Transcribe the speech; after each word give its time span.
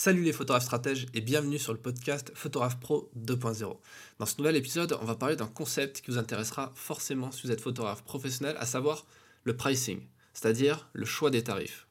Salut 0.00 0.22
les 0.22 0.32
photographes 0.32 0.62
stratèges 0.62 1.06
et 1.12 1.20
bienvenue 1.20 1.58
sur 1.58 1.72
le 1.72 1.80
podcast 1.80 2.30
Photographe 2.32 2.78
Pro 2.78 3.10
2.0. 3.18 3.78
Dans 4.20 4.26
ce 4.26 4.38
nouvel 4.38 4.54
épisode, 4.54 4.96
on 5.02 5.04
va 5.04 5.16
parler 5.16 5.34
d'un 5.34 5.48
concept 5.48 6.02
qui 6.02 6.12
vous 6.12 6.18
intéressera 6.18 6.70
forcément 6.76 7.32
si 7.32 7.44
vous 7.44 7.50
êtes 7.50 7.60
photographe 7.60 8.04
professionnel, 8.04 8.54
à 8.60 8.64
savoir 8.64 9.06
le 9.42 9.56
pricing, 9.56 10.06
c'est-à-dire 10.34 10.88
le 10.92 11.04
choix 11.04 11.30
des 11.30 11.42
tarifs. 11.42 11.88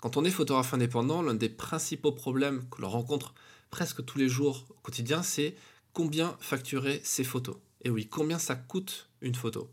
Quand 0.00 0.16
on 0.16 0.24
est 0.24 0.30
photographe 0.30 0.74
indépendant, 0.74 1.22
l'un 1.22 1.34
des 1.34 1.48
principaux 1.48 2.12
problèmes 2.12 2.68
que 2.70 2.80
l'on 2.80 2.88
rencontre 2.88 3.34
presque 3.68 4.04
tous 4.04 4.18
les 4.18 4.28
jours 4.28 4.64
au 4.70 4.80
quotidien, 4.84 5.24
c'est 5.24 5.56
combien 5.92 6.36
facturer 6.38 7.00
ses 7.02 7.24
photos. 7.24 7.56
Et 7.82 7.90
oui, 7.90 8.06
combien 8.06 8.38
ça 8.38 8.54
coûte 8.54 9.10
une 9.22 9.34
photo. 9.34 9.68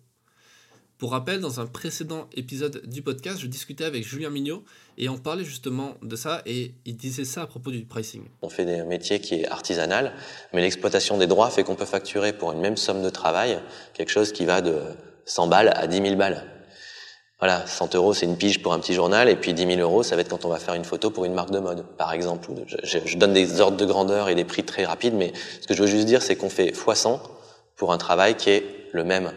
Pour 1.02 1.14
rappel, 1.14 1.40
dans 1.40 1.60
un 1.60 1.66
précédent 1.66 2.28
épisode 2.38 2.84
du 2.86 3.02
podcast, 3.02 3.40
je 3.40 3.48
discutais 3.48 3.86
avec 3.86 4.06
Julien 4.06 4.30
Mignot 4.30 4.64
et 5.00 5.10
on 5.10 5.18
parlait 5.18 5.44
justement 5.44 5.96
de 6.04 6.16
ça 6.16 6.44
et 6.46 6.76
il 6.86 6.96
disait 6.96 7.26
ça 7.26 7.42
à 7.42 7.48
propos 7.48 7.72
du 7.72 7.86
pricing. 7.86 8.22
On 8.44 8.50
fait 8.50 8.66
des 8.66 8.84
métiers 8.84 9.20
qui 9.20 9.34
est 9.34 9.48
artisanal, 9.48 10.14
mais 10.54 10.62
l'exploitation 10.62 11.18
des 11.18 11.26
droits 11.26 11.50
fait 11.50 11.64
qu'on 11.64 11.74
peut 11.74 11.86
facturer 11.86 12.34
pour 12.34 12.52
une 12.52 12.60
même 12.60 12.78
somme 12.78 13.02
de 13.02 13.10
travail 13.10 13.58
quelque 13.96 14.12
chose 14.12 14.32
qui 14.32 14.46
va 14.46 14.62
de 14.62 14.78
100 15.26 15.48
balles 15.48 15.74
à 15.76 15.88
10 15.88 16.04
000 16.04 16.16
balles. 16.18 16.46
Voilà, 17.40 17.66
100 17.66 17.96
euros 17.96 18.14
c'est 18.14 18.28
une 18.28 18.38
pige 18.38 18.62
pour 18.62 18.72
un 18.74 18.80
petit 18.80 18.94
journal 18.94 19.28
et 19.28 19.36
puis 19.36 19.56
10 19.56 19.66
000 19.66 19.80
euros 19.80 20.04
ça 20.04 20.16
va 20.16 20.22
être 20.22 20.30
quand 20.30 20.46
on 20.46 20.50
va 20.50 20.60
faire 20.60 20.76
une 20.76 20.86
photo 20.86 21.10
pour 21.10 21.26
une 21.26 21.34
marque 21.34 21.50
de 21.50 21.58
mode, 21.58 21.84
par 21.98 22.14
exemple. 22.14 22.52
Je, 22.68 23.00
je 23.04 23.18
donne 23.18 23.34
des 23.34 23.60
ordres 23.60 23.78
de 23.78 23.86
grandeur 23.88 24.30
et 24.30 24.36
des 24.36 24.46
prix 24.46 24.64
très 24.64 24.86
rapides, 24.86 25.16
mais 25.16 25.34
ce 25.62 25.66
que 25.66 25.74
je 25.74 25.82
veux 25.82 25.90
juste 25.90 26.06
dire 26.06 26.22
c'est 26.22 26.36
qu'on 26.36 26.52
fait 26.52 26.70
x100 26.76 27.22
pour 27.76 27.92
un 27.92 27.98
travail 27.98 28.38
qui 28.38 28.52
est 28.52 28.64
le 28.92 29.04
même. 29.04 29.32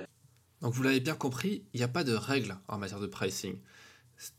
Donc 0.64 0.72
vous 0.72 0.82
l'avez 0.82 1.00
bien 1.00 1.14
compris, 1.14 1.62
il 1.74 1.76
n'y 1.76 1.84
a 1.84 1.88
pas 1.88 2.04
de 2.04 2.14
règle 2.14 2.56
en 2.68 2.78
matière 2.78 2.98
de 2.98 3.06
pricing. 3.06 3.58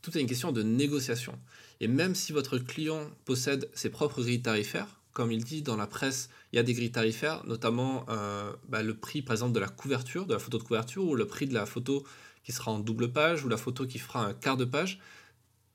Tout 0.02 0.18
est 0.18 0.20
une 0.20 0.26
question 0.26 0.50
de 0.50 0.64
négociation. 0.64 1.38
Et 1.78 1.86
même 1.86 2.16
si 2.16 2.32
votre 2.32 2.58
client 2.58 3.08
possède 3.24 3.70
ses 3.74 3.90
propres 3.90 4.22
grilles 4.22 4.42
tarifaires, 4.42 5.00
comme 5.12 5.30
il 5.30 5.44
dit 5.44 5.62
dans 5.62 5.76
la 5.76 5.86
presse, 5.86 6.28
il 6.52 6.56
y 6.56 6.58
a 6.58 6.64
des 6.64 6.74
grilles 6.74 6.90
tarifaires, 6.90 7.46
notamment 7.46 8.06
euh, 8.08 8.52
bah, 8.68 8.82
le 8.82 8.96
prix 8.96 9.22
par 9.22 9.34
exemple 9.34 9.52
de 9.52 9.60
la 9.60 9.68
couverture, 9.68 10.26
de 10.26 10.32
la 10.32 10.40
photo 10.40 10.58
de 10.58 10.64
couverture, 10.64 11.04
ou 11.04 11.14
le 11.14 11.28
prix 11.28 11.46
de 11.46 11.54
la 11.54 11.64
photo 11.64 12.04
qui 12.42 12.50
sera 12.50 12.72
en 12.72 12.80
double 12.80 13.12
page, 13.12 13.44
ou 13.44 13.48
la 13.48 13.56
photo 13.56 13.86
qui 13.86 14.00
fera 14.00 14.26
un 14.26 14.34
quart 14.34 14.56
de 14.56 14.64
page. 14.64 14.98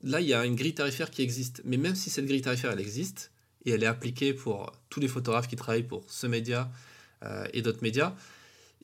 Là, 0.02 0.20
il 0.20 0.28
y 0.28 0.34
a 0.34 0.44
une 0.44 0.54
grille 0.54 0.74
tarifaire 0.74 1.10
qui 1.10 1.22
existe. 1.22 1.62
Mais 1.64 1.78
même 1.78 1.94
si 1.94 2.10
cette 2.10 2.26
grille 2.26 2.42
tarifaire, 2.42 2.72
elle 2.72 2.80
existe, 2.80 3.32
et 3.64 3.70
elle 3.70 3.82
est 3.82 3.86
appliquée 3.86 4.34
pour 4.34 4.70
tous 4.90 5.00
les 5.00 5.08
photographes 5.08 5.48
qui 5.48 5.56
travaillent 5.56 5.82
pour 5.82 6.04
ce 6.08 6.26
média 6.26 6.70
euh, 7.22 7.46
et 7.54 7.62
d'autres 7.62 7.82
médias, 7.82 8.14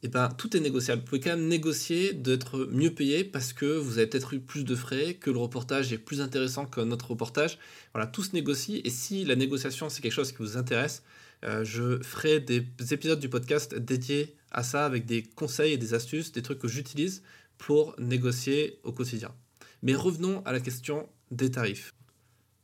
eh 0.02 0.08
ben, 0.08 0.28
tout 0.28 0.56
est 0.56 0.60
négociable. 0.60 1.00
Vous 1.00 1.06
pouvez 1.06 1.20
quand 1.20 1.30
même 1.30 1.48
négocier 1.48 2.12
d'être 2.12 2.68
mieux 2.70 2.94
payé 2.94 3.24
parce 3.24 3.52
que 3.52 3.64
vous 3.64 3.98
avez 3.98 4.06
peut-être 4.06 4.34
eu 4.34 4.40
plus 4.40 4.64
de 4.64 4.74
frais, 4.74 5.14
que 5.14 5.30
le 5.30 5.38
reportage 5.38 5.92
est 5.92 5.98
plus 5.98 6.20
intéressant 6.20 6.66
que 6.66 6.80
notre 6.80 7.10
reportage. 7.10 7.58
Voilà, 7.94 8.06
tout 8.06 8.22
se 8.22 8.32
négocie. 8.32 8.80
Et 8.84 8.90
si 8.90 9.24
la 9.24 9.34
négociation, 9.34 9.88
c'est 9.88 10.00
quelque 10.00 10.12
chose 10.12 10.32
qui 10.32 10.38
vous 10.38 10.56
intéresse, 10.56 11.02
euh, 11.44 11.64
je 11.64 12.02
ferai 12.02 12.40
des 12.40 12.66
épisodes 12.92 13.20
du 13.20 13.28
podcast 13.28 13.74
dédiés 13.74 14.36
à 14.50 14.62
ça 14.62 14.86
avec 14.86 15.04
des 15.06 15.22
conseils 15.22 15.72
et 15.72 15.78
des 15.78 15.94
astuces, 15.94 16.32
des 16.32 16.42
trucs 16.42 16.58
que 16.58 16.68
j'utilise 16.68 17.22
pour 17.58 17.94
négocier 17.98 18.78
au 18.84 18.92
quotidien. 18.92 19.34
Mais 19.82 19.94
revenons 19.94 20.42
à 20.44 20.52
la 20.52 20.60
question 20.60 21.08
des 21.30 21.50
tarifs. 21.50 21.94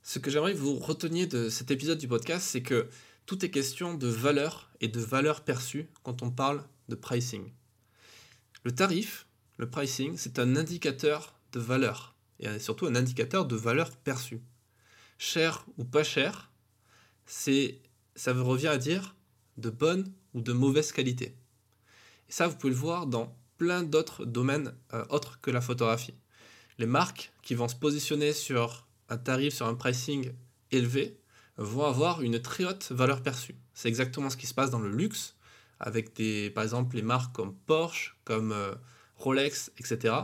Ce 0.03 0.19
que 0.19 0.31
j'aimerais 0.31 0.53
que 0.53 0.59
vous 0.59 0.77
reteniez 0.77 1.27
de 1.27 1.49
cet 1.49 1.71
épisode 1.71 1.99
du 1.99 2.09
podcast, 2.09 2.47
c'est 2.49 2.63
que 2.63 2.89
tout 3.27 3.45
est 3.45 3.51
question 3.51 3.95
de 3.95 4.07
valeur 4.07 4.71
et 4.81 4.89
de 4.89 5.01
valeur 5.01 5.43
perçue 5.43 5.89
quand 6.03 6.23
on 6.23 6.31
parle 6.31 6.63
de 6.89 6.95
pricing. 6.95 7.53
Le 8.65 8.75
tarif, 8.75 9.27
le 9.59 9.69
pricing, 9.69 10.17
c'est 10.17 10.39
un 10.39 10.57
indicateur 10.57 11.39
de 11.53 11.61
valeur 11.61 12.15
et 12.41 12.59
surtout 12.59 12.87
un 12.87 12.95
indicateur 12.95 13.47
de 13.47 13.57
valeur 13.57 13.91
perçue. 13.91 14.43
Cher 15.19 15.65
ou 15.79 15.85
pas 15.85 16.05
cher, 16.05 16.51
ça 17.27 18.33
revient 18.33 18.69
à 18.69 18.79
dire 18.79 19.15
de 19.57 19.71
bonne 19.71 20.13
ou 20.35 20.41
de 20.41 20.53
mauvaise 20.53 20.93
qualité. 20.93 21.37
Et 22.29 22.33
ça, 22.33 22.49
vous 22.49 22.57
pouvez 22.57 22.73
le 22.73 22.79
voir 22.79 23.07
dans 23.07 23.37
plein 23.57 23.83
d'autres 23.83 24.25
domaines 24.25 24.75
euh, 24.93 25.05
autres 25.11 25.41
que 25.41 25.51
la 25.51 25.61
photographie. 25.61 26.15
Les 26.79 26.87
marques 26.87 27.33
qui 27.43 27.55
vont 27.55 27.69
se 27.69 27.77
positionner 27.77 28.33
sur 28.33 28.89
un 29.09 29.17
tarif, 29.17 29.55
sur 29.55 29.67
un 29.67 29.75
pricing 29.75 30.33
élevé, 30.73 31.21
vont 31.57 31.85
avoir 31.85 32.23
une 32.23 32.41
très 32.43 32.65
haute 32.65 32.91
valeur 32.91 33.23
perçue. 33.23 33.55
C'est 33.75 33.89
exactement 33.89 34.29
ce 34.29 34.37
qui 34.37 34.49
se 34.49 34.55
passe 34.55 34.71
dans 34.71 34.81
le 34.81 34.91
luxe, 34.91 35.37
avec 35.85 36.17
des, 36.17 36.51
par 36.51 36.65
exemple 36.65 36.97
les 36.97 37.03
marques 37.03 37.35
comme 37.37 37.55
Porsche, 37.67 38.17
comme 38.25 38.53
euh, 38.53 38.75
Rolex, 39.17 39.71
etc., 39.79 40.15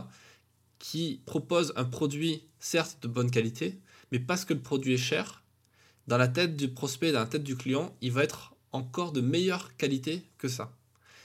qui 0.79 1.21
proposent 1.25 1.71
un 1.75 1.85
produit 1.85 2.47
certes 2.59 2.97
de 3.03 3.07
bonne 3.07 3.29
qualité, 3.29 3.79
mais 4.11 4.19
parce 4.19 4.43
que 4.43 4.55
le 4.55 4.61
produit 4.61 4.95
est 4.95 4.97
cher, 4.97 5.43
dans 6.07 6.17
la 6.17 6.27
tête 6.27 6.57
du 6.57 6.67
prospect, 6.73 7.11
dans 7.11 7.19
la 7.19 7.27
tête 7.27 7.43
du 7.43 7.55
client, 7.55 7.95
il 8.01 8.11
va 8.11 8.23
être 8.23 8.55
encore 8.71 9.11
de 9.11 9.21
meilleure 9.21 9.77
qualité 9.77 10.27
que 10.39 10.47
ça. 10.47 10.73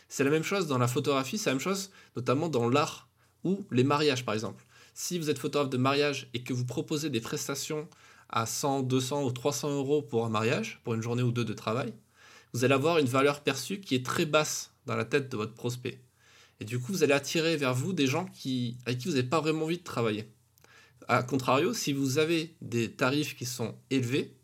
C'est 0.09 0.23
la 0.23 0.31
même 0.31 0.43
chose 0.43 0.67
dans 0.67 0.79
la 0.79 0.87
photographie, 0.87 1.39
c'est 1.39 1.49
la 1.49 1.55
même 1.55 1.61
chose 1.61 1.91
notamment 2.15 2.51
dans 2.51 2.69
l'art 2.69 3.09
ou 3.43 3.65
les 3.71 3.85
mariages 3.85 4.27
par 4.27 4.35
exemple. 4.35 4.67
Si 4.93 5.19
vous 5.19 5.31
êtes 5.31 5.39
photographe 5.39 5.71
de 5.71 5.79
mariage 5.79 6.29
et 6.35 6.43
que 6.43 6.53
vous 6.53 6.67
proposez 6.67 7.09
des 7.09 7.21
prestations 7.21 7.89
à 8.29 8.45
100, 8.45 8.83
200 8.83 9.25
ou 9.25 9.31
300 9.31 9.71
euros 9.71 10.03
pour 10.03 10.27
un 10.27 10.29
mariage, 10.29 10.81
pour 10.85 10.93
une 10.93 11.03
journée 11.03 11.23
ou 11.23 11.33
deux 11.33 11.45
de 11.45 11.55
travail, 11.55 11.95
vous 12.53 12.65
allez 12.65 12.75
avoir 12.75 12.99
une 12.99 13.07
valeur 13.07 13.43
perçue 13.43 13.81
qui 13.81 13.95
est 13.95 14.05
très 14.05 14.27
basse 14.27 14.73
dans 14.87 14.97
la 14.97 15.05
tête 15.05 15.31
de 15.31 15.37
votre 15.37 15.55
prospect. 15.55 16.01
Et 16.61 16.65
du 16.65 16.79
coup, 16.79 16.93
vous 16.93 17.03
allez 17.03 17.13
attirer 17.13 17.57
vers 17.57 17.75
vous 17.75 17.93
des 17.93 18.07
gens 18.07 18.27
qui, 18.27 18.79
avec 18.87 18.99
qui 18.99 19.09
vous 19.09 19.15
n'avez 19.15 19.29
pas 19.29 19.41
vraiment 19.41 19.65
envie 19.65 19.79
de 19.79 19.85
travailler. 19.85 20.29
A 21.09 21.23
contrario, 21.23 21.73
si 21.73 21.93
vous 21.93 22.19
avez 22.19 22.57
des 22.63 22.91
tarifs 22.91 23.37
qui 23.37 23.45
sont 23.45 23.77
élevés, 23.91 24.35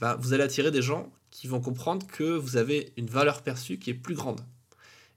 ben, 0.00 0.16
vous 0.16 0.32
allez 0.32 0.42
attirer 0.42 0.70
des 0.70 0.82
gens 0.82 1.12
qui 1.30 1.48
vont 1.48 1.60
comprendre 1.60 2.06
que 2.06 2.36
vous 2.36 2.56
avez 2.56 2.92
une 2.96 3.08
valeur 3.08 3.42
perçue 3.42 3.78
qui 3.78 3.90
est 3.90 3.94
plus 3.94 4.14
grande. 4.14 4.40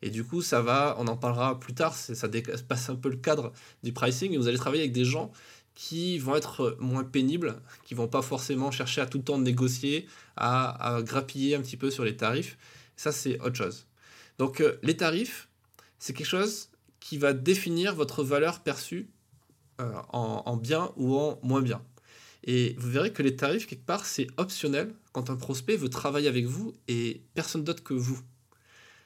Et 0.01 0.09
du 0.09 0.23
coup, 0.23 0.41
ça 0.41 0.61
va, 0.61 0.95
on 0.99 1.07
en 1.07 1.17
parlera 1.17 1.59
plus 1.59 1.73
tard, 1.73 1.95
ça 1.95 2.27
passe 2.67 2.89
un 2.89 2.95
peu 2.95 3.09
le 3.09 3.17
cadre 3.17 3.51
du 3.83 3.93
pricing, 3.93 4.31
et 4.31 4.37
vous 4.37 4.47
allez 4.47 4.57
travailler 4.57 4.83
avec 4.83 4.93
des 4.93 5.05
gens 5.05 5.31
qui 5.77 6.17
vont 6.17 6.35
être 6.35 6.75
moins 6.79 7.03
pénibles, 7.03 7.61
qui 7.83 7.93
vont 7.93 8.07
pas 8.07 8.23
forcément 8.23 8.71
chercher 8.71 8.99
à 8.99 9.05
tout 9.05 9.19
le 9.19 9.23
temps 9.23 9.37
négocier, 9.37 10.07
à, 10.35 11.01
grappiller 11.03 11.53
un 11.53 11.61
petit 11.61 11.77
peu 11.77 11.91
sur 11.91 12.03
les 12.03 12.17
tarifs. 12.17 12.57
Ça, 12.95 13.11
c'est 13.11 13.39
autre 13.41 13.55
chose. 13.55 13.85
Donc, 14.39 14.59
euh, 14.59 14.79
les 14.81 14.97
tarifs, 14.97 15.49
c'est 15.99 16.13
quelque 16.13 16.25
chose 16.25 16.69
qui 16.99 17.19
va 17.19 17.33
définir 17.33 17.93
votre 17.93 18.23
valeur 18.23 18.61
perçue 18.61 19.07
euh, 19.79 19.93
en, 20.09 20.41
en, 20.47 20.57
bien 20.57 20.91
ou 20.95 21.15
en 21.15 21.39
moins 21.43 21.61
bien. 21.61 21.83
Et 22.43 22.73
vous 22.79 22.89
verrez 22.89 23.13
que 23.13 23.21
les 23.21 23.35
tarifs, 23.35 23.67
quelque 23.67 23.85
part, 23.85 24.07
c'est 24.07 24.25
optionnel 24.37 24.95
quand 25.11 25.29
un 25.29 25.35
prospect 25.35 25.75
veut 25.75 25.89
travailler 25.89 26.27
avec 26.27 26.45
vous 26.45 26.73
et 26.87 27.21
personne 27.35 27.63
d'autre 27.63 27.83
que 27.83 27.93
vous. 27.93 28.19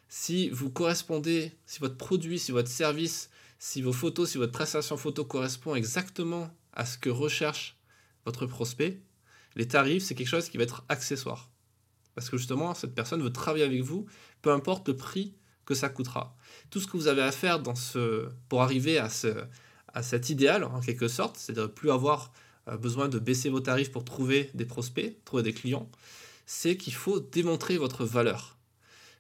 Si 0.08 0.50
vous 0.50 0.70
correspondez, 0.70 1.52
si 1.66 1.80
votre 1.80 1.98
produit, 1.98 2.40
si 2.40 2.54
votre 2.54 2.70
service, 2.70 3.30
si 3.60 3.82
vos 3.82 3.92
photos, 3.92 4.30
si 4.30 4.38
votre 4.38 4.54
prestation 4.54 4.96
photo 4.96 5.26
correspond 5.26 5.76
exactement 5.76 6.50
à 6.74 6.86
ce 6.86 6.98
que 6.98 7.10
recherche 7.10 7.78
votre 8.26 8.46
prospect, 8.46 9.02
les 9.56 9.68
tarifs, 9.68 10.04
c'est 10.04 10.16
quelque 10.16 10.28
chose 10.28 10.50
qui 10.50 10.58
va 10.58 10.64
être 10.64 10.86
accessoire. 10.90 11.50
Parce 12.16 12.30
que 12.30 12.38
justement, 12.38 12.74
cette 12.74 12.96
personne 12.96 13.22
veut 13.22 13.34
travailler 13.34 13.64
avec 13.64 13.82
vous, 13.82 14.06
peu 14.42 14.52
importe 14.52 14.88
le 14.88 14.96
prix 14.96 15.34
que 15.66 15.74
ça 15.74 15.90
coûtera. 15.90 16.36
Tout 16.70 16.80
ce 16.80 16.88
que 16.88 16.98
vous 16.98 17.08
avez 17.08 17.22
à 17.22 17.32
faire 17.32 17.60
dans 17.60 17.76
ce, 17.76 18.30
pour 18.50 18.62
arriver 18.62 18.98
à, 18.98 19.10
à 19.94 20.04
cet 20.04 20.30
idéal, 20.30 20.64
en 20.64 20.82
quelque 20.82 21.08
sorte, 21.08 21.38
c'est 21.38 21.54
de 21.54 21.62
ne 21.62 21.68
plus 21.68 21.92
avoir 21.92 22.32
euh, 22.68 22.78
besoin 22.78 23.10
de 23.10 23.20
baisser 23.20 23.50
vos 23.50 23.60
tarifs 23.60 23.92
pour 23.92 24.06
trouver 24.06 24.52
des 24.54 24.66
prospects, 24.66 25.24
trouver 25.26 25.44
des 25.44 25.54
clients, 25.54 25.90
c'est 26.46 26.78
qu'il 26.78 26.94
faut 26.94 27.20
démontrer 27.20 27.78
votre 27.78 28.06
valeur. 28.06 28.58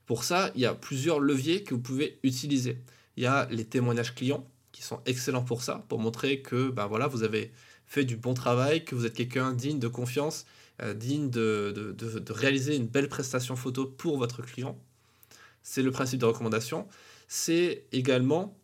Pour 0.05 0.23
ça, 0.23 0.51
il 0.55 0.61
y 0.61 0.65
a 0.65 0.75
plusieurs 0.75 1.19
leviers 1.19 1.63
que 1.63 1.73
vous 1.73 1.81
pouvez 1.81 2.19
utiliser. 2.23 2.77
Il 3.17 3.23
y 3.23 3.27
a 3.27 3.47
les 3.49 3.65
témoignages 3.65 4.13
clients, 4.13 4.45
qui 4.71 4.83
sont 4.83 5.01
excellents 5.05 5.43
pour 5.43 5.63
ça, 5.63 5.85
pour 5.89 5.99
montrer 5.99 6.41
que 6.41 6.69
ben 6.69 6.87
voilà, 6.87 7.07
vous 7.07 7.23
avez 7.23 7.51
fait 7.85 8.05
du 8.05 8.15
bon 8.15 8.33
travail, 8.33 8.85
que 8.85 8.95
vous 8.95 9.05
êtes 9.05 9.13
quelqu'un 9.13 9.53
digne 9.53 9.79
de 9.79 9.87
confiance, 9.87 10.45
euh, 10.81 10.93
digne 10.93 11.29
de, 11.29 11.73
de, 11.75 11.91
de, 11.91 12.33
réaliser 12.33 12.75
une 12.75 12.87
belle 12.87 13.09
prestation 13.09 13.55
photo 13.55 13.85
pour 13.85 14.17
votre 14.17 14.41
client. 14.41 14.79
C'est 15.61 15.83
le 15.83 15.91
principe 15.91 16.19
de 16.19 16.25
recommandation. 16.25 16.87
C'est 17.27 17.85
également 17.91 18.57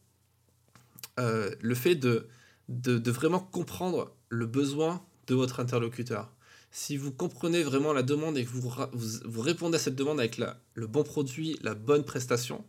euh, 1.19 1.53
le 1.61 1.75
fait 1.75 1.95
de, 1.95 2.27
de, 2.69 3.11
vraiment 3.11 3.39
comprendre 3.39 4.15
le 4.29 4.45
besoin 4.45 5.05
de 5.27 5.35
votre 5.35 5.59
interlocuteur. 5.59 6.31
Si 6.71 6.97
vous 6.97 7.11
comprenez 7.11 7.63
vraiment 7.63 7.93
la 7.93 8.03
demande 8.03 8.37
et 8.37 8.45
que 8.45 8.49
vous, 8.49 8.61
vous, 8.61 9.19
vous 9.25 9.41
répondez 9.41 9.75
à 9.75 9.79
cette 9.79 9.95
demande 9.95 10.19
avec 10.19 10.37
la, 10.37 10.59
le 10.73 10.87
bon 10.87 11.03
produit, 11.03 11.57
la 11.61 11.75
bonne 11.75 12.03
prestation, 12.03 12.65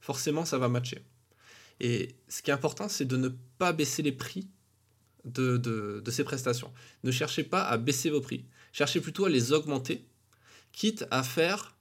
forcément 0.00 0.44
ça 0.44 0.58
va 0.58 0.68
matcher. 0.68 1.04
Et 1.80 2.16
ce 2.28 2.42
qui 2.42 2.50
est 2.50 2.54
important, 2.54 2.88
c'est 2.88 3.04
de 3.04 3.16
ne 3.16 3.28
pas 3.58 3.72
baisser 3.72 4.02
les 4.02 4.12
prix 4.12 4.48
de, 5.24 5.56
de, 5.56 6.10
ces 6.10 6.24
prestations. 6.24 6.72
Ne 7.04 7.10
cherchez 7.10 7.42
pas 7.42 7.64
à 7.64 7.76
baisser 7.76 8.10
vos 8.10 8.20
prix. 8.20 8.44
Cherchez 8.72 9.00
plutôt 9.00 9.24
à 9.24 9.28
les 9.28 9.52
augmenter, 9.52 10.06
quitte 10.72 11.06
à 11.10 11.22
faire 11.22 11.76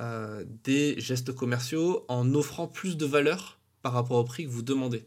euh, 0.00 0.44
des 0.64 0.98
gestes 1.00 1.32
commerciaux 1.32 2.04
en 2.08 2.34
offrant 2.34 2.68
plus 2.68 2.96
de 2.96 3.06
valeur 3.06 3.58
par 3.82 3.92
rapport 3.92 4.18
au 4.18 4.24
prix 4.24 4.44
que 4.44 4.50
vous 4.50 4.62
demandez. 4.62 5.06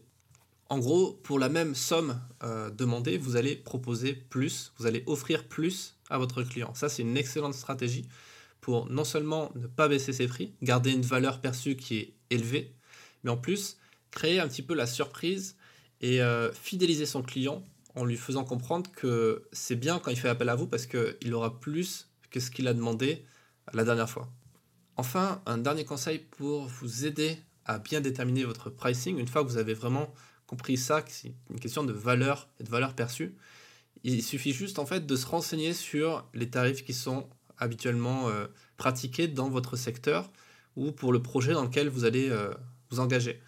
En 0.68 0.78
gros, 0.78 1.12
pour 1.24 1.38
la 1.38 1.48
même 1.48 1.74
somme 1.74 2.20
euh, 2.44 2.70
demandée, 2.70 3.18
vous 3.18 3.36
allez 3.36 3.56
proposer 3.56 4.14
plus, 4.14 4.72
vous 4.78 4.86
allez 4.86 5.02
offrir 5.06 5.48
plus 5.48 5.96
à 6.08 6.18
votre 6.18 6.42
client. 6.42 6.74
Ça, 6.74 6.88
c'est 6.88 7.02
une 7.02 7.16
excellente 7.16 7.54
stratégie 7.54 8.06
pour 8.60 8.88
non 8.90 9.04
seulement 9.04 9.50
ne 9.56 9.66
pas 9.66 9.88
baisser 9.88 10.12
ses 10.12 10.28
prix, 10.28 10.54
garder 10.62 10.92
une 10.92 11.02
valeur 11.02 11.40
perçue 11.40 11.76
qui 11.76 11.96
est 11.98 12.14
élevée, 12.30 12.74
mais 13.24 13.30
en 13.30 13.36
plus 13.36 13.78
créer 14.10 14.40
un 14.40 14.48
petit 14.48 14.62
peu 14.62 14.74
la 14.74 14.86
surprise 14.86 15.56
et 16.00 16.22
euh, 16.22 16.52
fidéliser 16.52 17.06
son 17.06 17.22
client 17.22 17.64
en 17.94 18.04
lui 18.04 18.16
faisant 18.16 18.44
comprendre 18.44 18.90
que 18.92 19.44
c'est 19.52 19.76
bien 19.76 19.98
quand 19.98 20.10
il 20.10 20.16
fait 20.16 20.28
appel 20.28 20.48
à 20.48 20.54
vous 20.54 20.66
parce 20.66 20.86
qu'il 20.86 21.34
aura 21.34 21.60
plus 21.60 22.08
que 22.30 22.40
ce 22.40 22.50
qu'il 22.50 22.68
a 22.68 22.74
demandé 22.74 23.24
la 23.72 23.84
dernière 23.84 24.08
fois. 24.08 24.28
Enfin, 24.96 25.42
un 25.46 25.58
dernier 25.58 25.84
conseil 25.84 26.18
pour 26.18 26.66
vous 26.66 27.06
aider 27.06 27.38
à 27.64 27.78
bien 27.78 28.00
déterminer 28.00 28.44
votre 28.44 28.70
pricing, 28.70 29.18
une 29.18 29.28
fois 29.28 29.42
que 29.44 29.48
vous 29.48 29.58
avez 29.58 29.74
vraiment 29.74 30.12
compris 30.46 30.76
ça, 30.76 31.04
c'est 31.08 31.32
une 31.50 31.60
question 31.60 31.84
de 31.84 31.92
valeur 31.92 32.48
et 32.58 32.64
de 32.64 32.68
valeur 32.68 32.94
perçue, 32.94 33.34
il 34.02 34.22
suffit 34.22 34.52
juste 34.52 34.78
en 34.78 34.86
fait 34.86 35.06
de 35.06 35.16
se 35.16 35.26
renseigner 35.26 35.72
sur 35.72 36.26
les 36.34 36.50
tarifs 36.50 36.84
qui 36.84 36.94
sont 36.94 37.28
habituellement 37.58 38.28
euh, 38.28 38.46
pratiqués 38.76 39.28
dans 39.28 39.50
votre 39.50 39.76
secteur 39.76 40.30
ou 40.76 40.92
pour 40.92 41.12
le 41.12 41.22
projet 41.22 41.52
dans 41.52 41.64
lequel 41.64 41.88
vous 41.88 42.04
allez 42.04 42.30
euh, 42.30 42.52
vous 42.90 43.00
engager. 43.00 43.40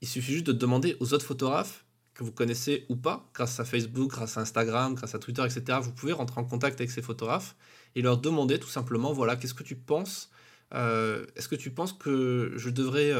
Il 0.00 0.08
suffit 0.08 0.32
juste 0.32 0.46
de 0.46 0.52
demander 0.52 0.96
aux 1.00 1.12
autres 1.12 1.26
photographes 1.26 1.84
que 2.14 2.24
vous 2.24 2.32
connaissez 2.32 2.86
ou 2.88 2.96
pas, 2.96 3.30
grâce 3.34 3.60
à 3.60 3.64
Facebook, 3.64 4.10
grâce 4.10 4.36
à 4.36 4.40
Instagram, 4.40 4.94
grâce 4.94 5.14
à 5.14 5.18
Twitter, 5.18 5.42
etc. 5.44 5.78
Vous 5.82 5.92
pouvez 5.92 6.12
rentrer 6.12 6.40
en 6.40 6.44
contact 6.44 6.80
avec 6.80 6.90
ces 6.90 7.02
photographes 7.02 7.56
et 7.94 8.02
leur 8.02 8.18
demander 8.18 8.58
tout 8.58 8.68
simplement, 8.68 9.12
voilà, 9.12 9.36
qu'est-ce 9.36 9.54
que 9.54 9.62
tu 9.62 9.76
penses 9.76 10.30
euh, 10.74 11.26
Est-ce 11.36 11.48
que 11.48 11.56
tu 11.56 11.70
penses 11.70 11.92
que 11.92 12.52
je 12.56 12.70
devrais, 12.70 13.12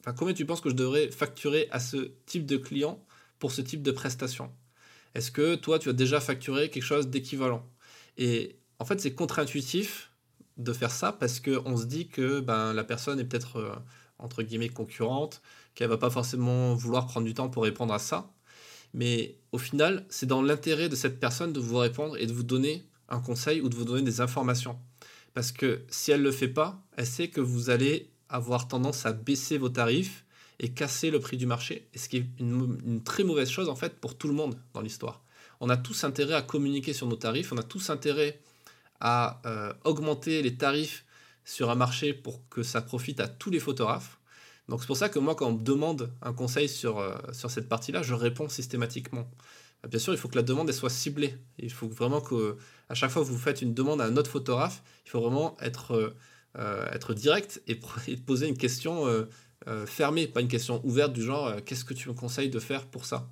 enfin, 0.00 0.12
combien 0.12 0.34
tu 0.34 0.46
penses 0.46 0.60
que 0.60 0.70
je 0.70 0.74
devrais 0.74 1.10
facturer 1.10 1.68
à 1.70 1.80
ce 1.80 2.12
type 2.26 2.46
de 2.46 2.56
client 2.56 3.04
pour 3.38 3.52
ce 3.52 3.60
type 3.60 3.82
de 3.82 3.92
prestation? 3.92 4.52
Est-ce 5.14 5.30
que 5.30 5.56
toi, 5.56 5.78
tu 5.78 5.88
as 5.88 5.92
déjà 5.92 6.20
facturé 6.20 6.70
quelque 6.70 6.84
chose 6.84 7.08
d'équivalent? 7.08 7.66
Et 8.16 8.56
en 8.78 8.84
fait, 8.84 9.00
c'est 9.00 9.14
contre-intuitif 9.14 10.10
de 10.56 10.72
faire 10.72 10.90
ça 10.90 11.12
parce 11.12 11.40
qu'on 11.40 11.76
se 11.76 11.84
dit 11.84 12.08
que 12.08 12.40
ben, 12.40 12.72
la 12.72 12.84
personne 12.84 13.18
est 13.18 13.24
peut-être, 13.24 13.56
euh, 13.56 13.74
entre 14.18 14.42
guillemets, 14.42 14.68
concurrente, 14.68 15.42
qu'elle 15.74 15.88
va 15.88 15.98
pas 15.98 16.10
forcément 16.10 16.74
vouloir 16.74 17.06
prendre 17.06 17.26
du 17.26 17.34
temps 17.34 17.48
pour 17.48 17.64
répondre 17.64 17.94
à 17.94 17.98
ça. 17.98 18.30
Mais 18.92 19.38
au 19.52 19.58
final, 19.58 20.04
c'est 20.08 20.26
dans 20.26 20.42
l'intérêt 20.42 20.88
de 20.88 20.96
cette 20.96 21.20
personne 21.20 21.52
de 21.52 21.60
vous 21.60 21.78
répondre 21.78 22.16
et 22.16 22.26
de 22.26 22.32
vous 22.32 22.42
donner 22.42 22.84
un 23.08 23.20
conseil 23.20 23.60
ou 23.60 23.68
de 23.68 23.76
vous 23.76 23.84
donner 23.84 24.02
des 24.02 24.20
informations. 24.20 24.78
Parce 25.34 25.52
que 25.52 25.82
si 25.90 26.10
elle 26.10 26.20
ne 26.20 26.26
le 26.26 26.32
fait 26.32 26.48
pas, 26.48 26.82
elle 26.96 27.06
sait 27.06 27.28
que 27.28 27.40
vous 27.40 27.70
allez 27.70 28.10
avoir 28.28 28.68
tendance 28.68 29.06
à 29.06 29.12
baisser 29.12 29.58
vos 29.58 29.68
tarifs 29.68 30.24
et 30.58 30.72
casser 30.72 31.10
le 31.10 31.20
prix 31.20 31.36
du 31.36 31.46
marché. 31.46 31.88
Et 31.94 31.98
ce 31.98 32.08
qui 32.08 32.18
est 32.18 32.26
une, 32.38 33.02
très 33.02 33.24
mauvaise 33.24 33.50
chose 33.50 33.68
en 33.68 33.76
fait 33.76 34.00
pour 34.00 34.16
tout 34.16 34.28
le 34.28 34.34
monde 34.34 34.58
dans 34.74 34.80
l'histoire. 34.80 35.22
On 35.60 35.68
a 35.68 35.76
tous 35.76 36.04
intérêt 36.04 36.34
à 36.34 36.42
communiquer 36.42 36.92
sur 36.92 37.06
nos 37.06 37.16
tarifs, 37.16 37.52
on 37.52 37.58
a 37.58 37.62
tous 37.62 37.90
intérêt 37.90 38.40
à 39.00 39.40
euh, 39.46 39.72
augmenter 39.84 40.42
les 40.42 40.56
tarifs 40.56 41.04
sur 41.44 41.70
un 41.70 41.74
marché 41.74 42.12
pour 42.12 42.46
que 42.48 42.62
ça 42.62 42.82
profite 42.82 43.20
à 43.20 43.28
tous 43.28 43.50
les 43.50 43.60
photographes. 43.60 44.19
Donc 44.70 44.80
c'est 44.80 44.86
pour 44.86 44.96
ça 44.96 45.08
que 45.08 45.18
moi, 45.18 45.34
quand 45.34 45.48
on 45.48 45.54
me 45.54 45.62
demande 45.64 46.12
un 46.22 46.32
conseil 46.32 46.68
sur, 46.68 47.00
euh, 47.00 47.16
sur 47.32 47.50
cette 47.50 47.68
partie-là, 47.68 48.02
je 48.02 48.14
réponds 48.14 48.48
systématiquement. 48.48 49.28
Bien 49.88 49.98
sûr, 49.98 50.12
il 50.12 50.16
faut 50.16 50.28
que 50.28 50.36
la 50.36 50.44
demande 50.44 50.70
soit 50.70 50.90
ciblée. 50.90 51.36
Il 51.58 51.72
faut 51.72 51.88
vraiment 51.88 52.20
que, 52.20 52.56
à 52.88 52.94
chaque 52.94 53.10
fois 53.10 53.22
que 53.22 53.26
vous 53.26 53.36
faites 53.36 53.62
une 53.62 53.74
demande 53.74 54.00
à 54.00 54.04
un 54.04 54.16
autre 54.16 54.30
photographe, 54.30 54.80
il 55.06 55.10
faut 55.10 55.20
vraiment 55.20 55.56
être, 55.60 56.14
euh, 56.56 56.86
être 56.92 57.14
direct 57.14 57.60
et, 57.66 57.80
et, 58.06 58.16
poser 58.16 58.46
une 58.46 58.56
question 58.56 59.26
fermée, 59.86 60.28
pas 60.28 60.40
une 60.40 60.48
question 60.48 60.80
ouverte 60.84 61.12
du 61.12 61.22
genre 61.22 61.56
qu'est-ce 61.66 61.84
que 61.84 61.92
tu 61.92 62.08
me 62.08 62.14
conseilles 62.14 62.48
de 62.48 62.60
faire 62.60 62.86
pour 62.86 63.04
ça? 63.06 63.28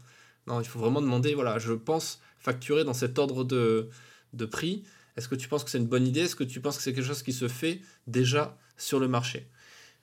Non, 0.49 0.61
il 0.61 0.67
faut 0.67 0.81
vraiment 0.81 1.00
demander 1.00 1.35
voilà, 1.35 1.58
je 1.58 1.73
pense 1.73 2.20
facturer 2.38 2.82
dans 2.82 2.94
cet 2.94 3.19
ordre 3.19 3.44
de, 3.44 3.88
de 4.32 4.44
prix. 4.44 4.82
Est-ce 5.17 5.29
que 5.29 5.37
tu 5.37 5.49
penses 5.49 5.62
que 5.62 5.70
c'est 5.70 5.79
une 5.79 5.87
bonne 5.87 6.06
idée? 6.06 6.23
Est-ce 6.23 6.37
que 6.37 6.44
tu 6.44 6.61
penses 6.61 6.76
que 6.79 6.82
c'est 6.82 6.93
quelque 6.93 7.06
chose 7.06 7.23
qui 7.23 7.32
se 7.32 7.46
fait 7.46 7.81
déjà 8.08 8.58
sur 8.76 8.99
le 8.99 9.08
marché? 9.08 9.49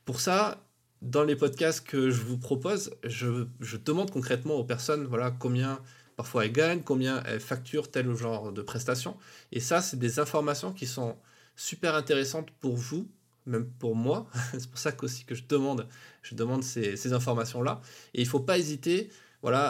Pour 0.06 0.20
ça, 0.20 0.64
dans 1.01 1.24
les 1.24 1.36
podcasts 1.36 1.86
que 1.86 2.09
je 2.09 2.21
vous 2.21 2.38
propose, 2.38 2.92
je, 3.03 3.45
demande 3.83 4.12
concrètement 4.12 4.56
aux 4.56 4.63
personnes 4.63 5.06
voilà, 5.06 5.31
combien 5.31 5.80
parfois 6.15 6.45
elles 6.45 6.51
gagnent, 6.51 6.81
combien 6.81 7.21
elles 7.24 7.39
facturent 7.39 7.92
tel 7.92 8.13
genre 8.15 8.51
de 8.51 8.62
prestations. 8.62 9.18
Et 9.51 9.59
ça, 9.59 9.81
c'est 9.81 9.97
des 9.97 10.19
informations 10.19 10.71
qui 10.71 10.88
sont 10.88 11.18
super 11.56 11.95
intéressantes 11.95 12.50
pour 12.59 12.75
vous, 12.75 13.07
même 13.45 13.65
pour 13.80 13.95
moi. 13.95 14.27
c'est 14.53 14.69
pour 14.69 14.80
ça 14.80 14.92
aussi 15.01 15.25
que 15.25 15.36
je 15.36 15.44
demande, 15.47 15.88
je 16.21 16.36
demande 16.36 16.63
ces, 16.63 16.95
ces 16.95 17.13
informations-là. 17.13 17.81
Et 18.13 18.21
il 18.21 18.25
ne 18.25 18.30
faut 18.30 18.39
pas 18.39 18.57
hésiter 18.57 19.09
voilà, 19.45 19.69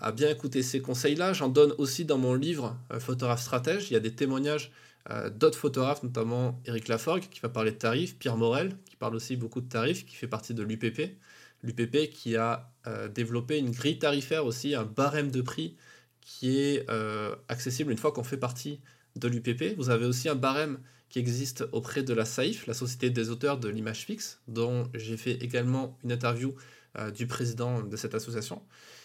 à, 0.00 0.12
bien 0.12 0.30
écouter 0.30 0.62
ces 0.62 0.80
conseils-là. 0.80 1.34
J'en 1.34 1.48
donne 1.48 1.74
aussi 1.76 2.06
dans 2.06 2.16
mon 2.16 2.32
livre 2.32 2.78
euh, 2.90 2.98
Photographe 2.98 3.42
stratège. 3.42 3.90
Il 3.90 3.92
y 3.92 3.96
a 3.96 4.00
des 4.00 4.14
témoignages 4.14 4.72
euh, 5.08 5.30
d'autres 5.30 5.58
photographes, 5.58 6.02
notamment 6.02 6.60
Eric 6.66 6.88
Laforgue, 6.88 7.28
qui 7.30 7.40
va 7.40 7.48
parler 7.48 7.70
de 7.70 7.76
tarifs, 7.76 8.18
Pierre 8.18 8.36
Morel, 8.36 8.76
qui 8.84 8.96
parle 8.96 9.14
aussi 9.14 9.36
beaucoup 9.36 9.60
de 9.60 9.68
tarifs, 9.68 10.04
qui 10.04 10.14
fait 10.14 10.28
partie 10.28 10.54
de 10.54 10.62
l'UPP. 10.62 11.16
L'UPP 11.62 12.10
qui 12.10 12.36
a 12.36 12.70
euh, 12.86 13.08
développé 13.08 13.58
une 13.58 13.70
grille 13.70 13.98
tarifaire 13.98 14.44
aussi, 14.44 14.74
un 14.74 14.84
barème 14.84 15.30
de 15.30 15.40
prix 15.42 15.76
qui 16.20 16.58
est 16.60 16.86
accessible 17.48 17.90
une 17.90 17.98
fois 17.98 18.12
qu'on 18.12 18.22
fait 18.22 18.36
partie 18.36 18.80
de 19.16 19.26
l'UPP. 19.26 19.74
Vous 19.76 19.90
avez 19.90 20.06
aussi 20.06 20.28
un 20.28 20.36
barème 20.36 20.78
qui 21.08 21.18
existe 21.18 21.64
auprès 21.72 22.04
de 22.04 22.14
la 22.14 22.24
SAIF, 22.24 22.68
la 22.68 22.74
Société 22.74 23.10
des 23.10 23.30
auteurs 23.30 23.58
de 23.58 23.68
l'image 23.68 24.04
fixe, 24.04 24.38
dont 24.46 24.86
j'ai 24.94 25.16
fait 25.16 25.42
également 25.42 25.98
une 26.04 26.12
interview 26.12 26.54
du 27.16 27.26
président 27.26 27.82
de 27.82 27.96
cette 27.96 28.14
association. 28.14 28.62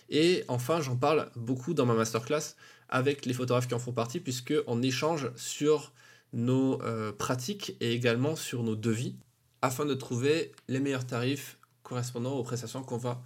Et 0.10 0.44
enfin, 0.50 0.82
j'en 0.82 0.98
parle 0.98 1.32
beaucoup 1.36 1.74
dans 1.74 1.86
ma 1.86 1.96
masterclass 1.96 2.56
avec 2.90 3.26
les 3.26 3.34
photographes 3.34 3.68
qui 3.68 3.74
en 3.74 3.80
font 3.80 3.94
partie, 3.94 4.20
puisqu'on 4.20 4.82
échange 4.82 5.32
sur 5.36 5.94
nos 6.34 6.82
euh, 6.82 7.12
pratiques 7.12 7.76
et 7.80 7.94
également 7.94 8.36
sur 8.36 8.64
nos 8.64 8.76
devis, 8.76 9.16
afin 9.62 9.86
de 9.86 9.94
trouver 9.94 10.52
les 10.68 10.80
meilleurs 10.80 11.08
tarifs 11.08 11.58
correspondant 11.84 12.34
aux 12.34 12.44
prestations 12.44 12.84
qu'on 12.84 12.98
va 12.98 13.22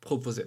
proposer. 0.00 0.46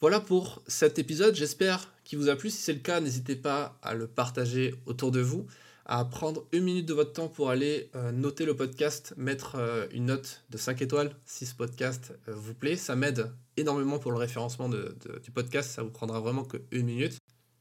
Voilà 0.00 0.20
pour 0.20 0.62
cet 0.66 0.98
épisode, 0.98 1.34
j'espère 1.34 1.92
qu'il 2.04 2.18
vous 2.18 2.28
a 2.28 2.36
plu. 2.36 2.50
Si 2.50 2.58
c'est 2.58 2.72
le 2.72 2.78
cas, 2.78 3.00
n'hésitez 3.00 3.36
pas 3.36 3.78
à 3.82 3.94
le 3.94 4.06
partager 4.06 4.74
autour 4.86 5.10
de 5.10 5.20
vous 5.20 5.46
à 5.90 6.04
prendre 6.04 6.46
une 6.52 6.62
minute 6.62 6.86
de 6.86 6.94
votre 6.94 7.12
temps 7.12 7.28
pour 7.28 7.50
aller 7.50 7.90
euh, 7.96 8.12
noter 8.12 8.44
le 8.44 8.54
podcast, 8.54 9.12
mettre 9.16 9.56
euh, 9.56 9.86
une 9.92 10.06
note 10.06 10.44
de 10.50 10.56
5 10.56 10.80
étoiles 10.82 11.16
si 11.26 11.46
ce 11.46 11.54
podcast 11.54 12.14
vous 12.28 12.54
plaît. 12.54 12.76
Ça 12.76 12.94
m'aide 12.94 13.32
énormément 13.56 13.98
pour 13.98 14.12
le 14.12 14.16
référencement 14.16 14.68
du 14.68 15.30
podcast, 15.34 15.70
ça 15.70 15.82
vous 15.82 15.90
prendra 15.90 16.20
vraiment 16.20 16.44
que 16.44 16.58
une 16.70 16.86
minute. 16.86 17.18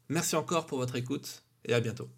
Merci 0.10 0.36
encore 0.36 0.66
pour 0.66 0.80
votre 0.80 0.96
écoute 0.96 1.44
et 1.66 1.74
à 1.74 1.80
bientôt. 1.80 2.10